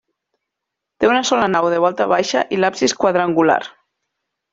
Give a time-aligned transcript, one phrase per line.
[1.03, 3.59] Té una sola nau, de volta baixa, i l'absis quadrangular.